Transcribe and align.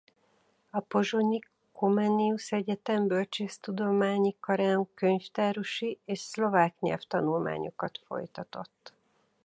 A 0.71 0.79
pozsonyi 0.79 1.39
Comenius 1.73 2.51
Egyetem 2.51 3.07
Bölcsészettudományi 3.07 4.35
Karán 4.39 4.87
könyvtárosi 4.93 5.99
és 6.05 6.19
szlovák 6.19 6.79
nyelv 6.79 6.99
tanulmányokat 7.01 7.99
folytatott. 8.05 8.93